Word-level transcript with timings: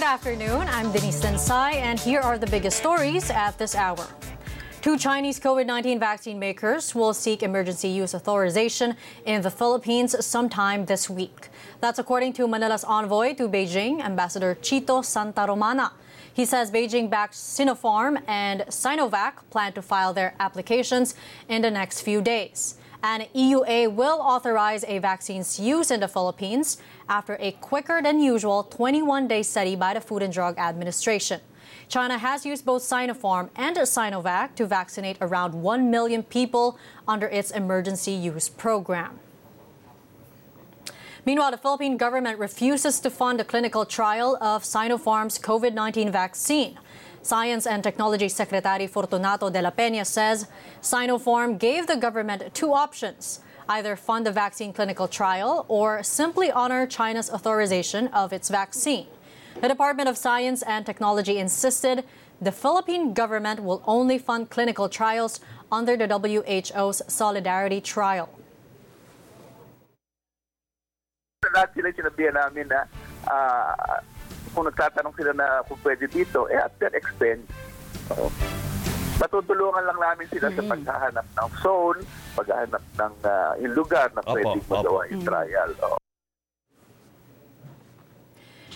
Good 0.00 0.06
afternoon. 0.06 0.66
I'm 0.68 0.90
Denise 0.92 1.20
Tensai, 1.20 1.74
and 1.74 2.00
here 2.00 2.20
are 2.20 2.38
the 2.38 2.46
biggest 2.46 2.78
stories 2.78 3.28
at 3.28 3.58
this 3.58 3.74
hour. 3.74 4.06
Two 4.80 4.96
Chinese 4.96 5.38
COVID 5.38 5.66
19 5.66 6.00
vaccine 6.00 6.38
makers 6.38 6.94
will 6.94 7.12
seek 7.12 7.42
emergency 7.42 7.88
use 7.88 8.14
authorization 8.14 8.96
in 9.26 9.42
the 9.42 9.50
Philippines 9.50 10.16
sometime 10.24 10.86
this 10.86 11.10
week. 11.10 11.50
That's 11.82 11.98
according 11.98 12.32
to 12.38 12.48
Manila's 12.48 12.82
envoy 12.82 13.34
to 13.34 13.46
Beijing, 13.46 14.00
Ambassador 14.00 14.54
Chito 14.62 15.04
Santa 15.04 15.44
Romana. 15.46 15.92
He 16.32 16.46
says 16.46 16.70
Beijing 16.70 17.10
backed 17.10 17.34
Sinopharm 17.34 18.22
and 18.26 18.62
Sinovac 18.70 19.50
plan 19.50 19.74
to 19.74 19.82
file 19.82 20.14
their 20.14 20.34
applications 20.40 21.14
in 21.46 21.60
the 21.60 21.70
next 21.70 22.00
few 22.00 22.22
days. 22.22 22.76
And 23.02 23.26
EUA 23.34 23.94
will 23.94 24.20
authorize 24.20 24.84
a 24.84 24.98
vaccine's 24.98 25.58
use 25.58 25.90
in 25.90 26.00
the 26.00 26.08
Philippines 26.08 26.78
after 27.08 27.36
a 27.40 27.52
quicker 27.52 28.02
than 28.02 28.20
usual 28.20 28.64
21 28.64 29.26
day 29.26 29.42
study 29.42 29.74
by 29.74 29.94
the 29.94 30.00
Food 30.00 30.22
and 30.22 30.32
Drug 30.32 30.58
Administration. 30.58 31.40
China 31.88 32.18
has 32.18 32.44
used 32.44 32.64
both 32.64 32.82
Sinopharm 32.82 33.48
and 33.56 33.76
Sinovac 33.76 34.54
to 34.56 34.66
vaccinate 34.66 35.16
around 35.20 35.54
1 35.54 35.90
million 35.90 36.22
people 36.22 36.78
under 37.08 37.26
its 37.26 37.50
emergency 37.50 38.12
use 38.12 38.48
program. 38.48 39.18
Meanwhile, 41.26 41.50
the 41.50 41.58
Philippine 41.58 41.96
government 41.96 42.38
refuses 42.38 42.98
to 43.00 43.10
fund 43.10 43.40
a 43.40 43.44
clinical 43.44 43.84
trial 43.84 44.38
of 44.40 44.62
Sinopharm's 44.62 45.38
COVID 45.38 45.74
19 45.74 46.10
vaccine. 46.10 46.78
Science 47.22 47.66
and 47.66 47.82
Technology 47.82 48.28
Secretary 48.28 48.86
Fortunato 48.86 49.50
de 49.50 49.60
la 49.60 49.70
Peña 49.70 50.06
says 50.06 50.46
Sinopharm 50.80 51.58
gave 51.58 51.86
the 51.86 51.96
government 51.96 52.54
two 52.54 52.72
options 52.72 53.40
either 53.68 53.94
fund 53.94 54.26
the 54.26 54.32
vaccine 54.32 54.72
clinical 54.72 55.06
trial 55.06 55.66
or 55.68 56.02
simply 56.02 56.50
honor 56.50 56.86
China's 56.86 57.30
authorization 57.30 58.08
of 58.08 58.32
its 58.32 58.48
vaccine. 58.48 59.06
The 59.60 59.68
Department 59.68 60.08
of 60.08 60.16
Science 60.16 60.62
and 60.62 60.86
Technology 60.86 61.38
insisted 61.38 62.04
the 62.40 62.50
Philippine 62.50 63.12
government 63.12 63.62
will 63.62 63.82
only 63.86 64.18
fund 64.18 64.48
clinical 64.48 64.88
trials 64.88 65.38
under 65.70 65.96
the 65.96 66.08
WHO's 66.08 67.02
Solidarity 67.06 67.80
Trial. 67.82 68.30
Lahat 71.60 71.76
sila 71.76 71.92
sinabihan 71.92 72.32
namin 72.40 72.72
na 72.72 72.88
uh, 73.28 74.00
kung 74.56 74.64
nagtatanong 74.64 75.12
sila 75.12 75.36
na 75.36 75.60
kung 75.68 75.76
pwede 75.84 76.08
dito, 76.08 76.48
eh 76.48 76.56
at 76.56 76.72
their 76.80 76.96
expense. 76.96 77.44
Oo. 78.16 78.32
Matutulungan 79.20 79.84
lang 79.84 80.00
namin 80.00 80.24
sila 80.32 80.48
mm-hmm. 80.48 80.64
sa 80.64 80.72
paghahanap 80.72 81.26
ng 81.36 81.50
zone, 81.60 82.00
paghahanap 82.32 82.80
ng 82.80 83.14
uh, 83.28 83.52
yung 83.60 83.76
lugar 83.76 84.08
na 84.16 84.24
pwede 84.24 84.56
magawa 84.72 85.04
yung 85.12 85.20
trial. 85.20 85.70
Oo. 85.84 85.99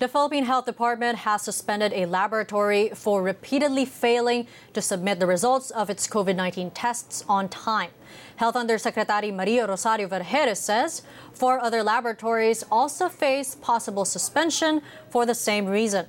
The 0.00 0.08
Philippine 0.08 0.46
Health 0.46 0.64
Department 0.64 1.18
has 1.28 1.42
suspended 1.42 1.92
a 1.92 2.06
laboratory 2.06 2.88
for 2.94 3.22
repeatedly 3.22 3.84
failing 3.84 4.46
to 4.72 4.80
submit 4.80 5.18
the 5.18 5.26
results 5.26 5.70
of 5.70 5.90
its 5.90 6.06
COVID 6.06 6.36
19 6.36 6.70
tests 6.70 7.22
on 7.28 7.50
time. 7.50 7.90
Health 8.36 8.56
Undersecretary 8.56 9.30
Maria 9.30 9.66
Rosario 9.66 10.08
Vergeire 10.08 10.56
says 10.56 11.02
four 11.34 11.60
other 11.60 11.82
laboratories 11.82 12.64
also 12.70 13.10
face 13.10 13.54
possible 13.56 14.06
suspension 14.06 14.80
for 15.10 15.26
the 15.26 15.34
same 15.34 15.66
reason. 15.66 16.06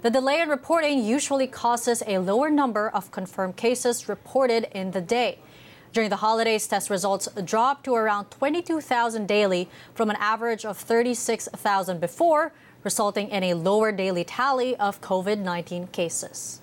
The 0.00 0.08
delay 0.08 0.40
in 0.40 0.48
reporting 0.48 1.04
usually 1.04 1.46
causes 1.46 2.02
a 2.06 2.16
lower 2.16 2.48
number 2.48 2.88
of 2.88 3.10
confirmed 3.10 3.56
cases 3.56 4.08
reported 4.08 4.68
in 4.72 4.92
the 4.92 5.02
day. 5.02 5.38
During 5.94 6.10
the 6.10 6.16
holidays, 6.16 6.66
test 6.66 6.90
results 6.90 7.28
dropped 7.44 7.84
to 7.84 7.94
around 7.94 8.28
22,000 8.32 9.28
daily 9.28 9.68
from 9.94 10.10
an 10.10 10.16
average 10.18 10.64
of 10.64 10.76
36,000 10.76 12.00
before, 12.00 12.52
resulting 12.82 13.28
in 13.28 13.44
a 13.44 13.54
lower 13.54 13.92
daily 13.92 14.24
tally 14.24 14.74
of 14.74 15.00
COVID 15.00 15.38
19 15.38 15.86
cases. 15.86 16.60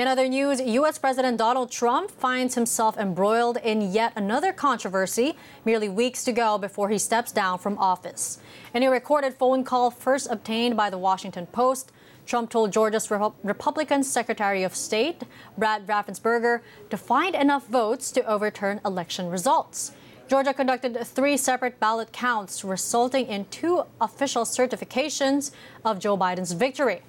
In 0.00 0.08
other 0.08 0.28
news, 0.28 0.62
U.S. 0.62 0.96
President 0.96 1.36
Donald 1.36 1.70
Trump 1.70 2.10
finds 2.10 2.54
himself 2.54 2.96
embroiled 2.96 3.58
in 3.58 3.92
yet 3.92 4.14
another 4.16 4.50
controversy 4.50 5.36
merely 5.66 5.90
weeks 5.90 6.24
to 6.24 6.32
go 6.32 6.56
before 6.56 6.88
he 6.88 6.96
steps 6.96 7.32
down 7.32 7.58
from 7.58 7.76
office. 7.76 8.38
In 8.72 8.82
a 8.82 8.90
recorded 8.90 9.34
phone 9.34 9.62
call 9.62 9.90
first 9.90 10.26
obtained 10.30 10.74
by 10.74 10.88
the 10.88 10.96
Washington 10.96 11.44
Post, 11.48 11.92
Trump 12.24 12.48
told 12.48 12.72
Georgia's 12.72 13.10
Republican 13.10 14.02
Secretary 14.02 14.62
of 14.62 14.74
State, 14.74 15.24
Brad 15.58 15.86
Raffensperger, 15.86 16.62
to 16.88 16.96
find 16.96 17.34
enough 17.34 17.66
votes 17.66 18.10
to 18.12 18.24
overturn 18.24 18.80
election 18.86 19.28
results. 19.28 19.92
Georgia 20.28 20.54
conducted 20.54 20.96
three 21.06 21.36
separate 21.36 21.78
ballot 21.78 22.10
counts, 22.10 22.64
resulting 22.64 23.26
in 23.26 23.44
two 23.50 23.82
official 24.00 24.46
certifications 24.46 25.50
of 25.84 25.98
Joe 25.98 26.16
Biden's 26.16 26.52
victory. 26.52 27.02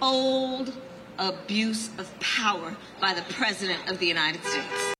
bold 0.00 0.72
abuse 1.18 1.90
of 1.98 2.12
power 2.20 2.76
by 3.00 3.14
the 3.14 3.22
President 3.32 3.90
of 3.90 3.98
the 3.98 4.06
United 4.06 4.42
States. 4.44 4.94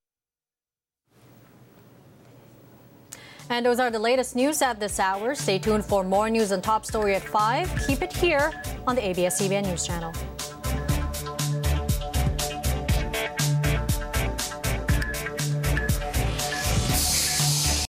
And 3.49 3.65
those 3.65 3.79
are 3.79 3.91
the 3.91 3.99
latest 3.99 4.35
news 4.35 4.61
at 4.61 4.81
this 4.81 4.99
hour. 4.99 5.35
Stay 5.35 5.59
tuned 5.59 5.85
for 5.85 6.03
more 6.03 6.29
news 6.29 6.51
and 6.51 6.65
top 6.65 6.85
story 6.85 7.15
at 7.15 7.23
5. 7.23 7.87
Keep 7.87 8.03
it 8.03 8.13
here 8.13 8.53
on 8.87 8.97
the 8.97 9.07
ABS-CBN 9.07 9.67
News 9.67 9.87
Channel. 9.87 10.13